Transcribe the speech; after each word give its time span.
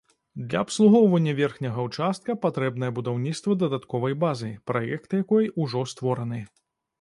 Для 0.51 0.59
абслугоўвання 0.65 1.35
верхняга 1.39 1.83
ўчастка 1.87 2.35
патрэбнае 2.45 2.89
будаўніцтва 3.01 3.57
дадатковай 3.65 4.17
базы, 4.25 4.51
праект 4.71 5.09
якой 5.21 5.45
ужо 5.67 5.85
створаны. 5.95 6.41